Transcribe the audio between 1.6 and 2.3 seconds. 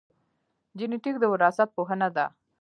پوهنه ده